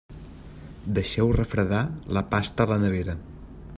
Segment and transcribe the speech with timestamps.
[0.99, 1.83] Deixeu refredar
[2.19, 3.17] la pasta a la nevera.